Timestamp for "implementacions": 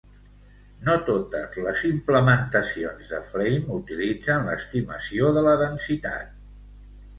1.89-3.13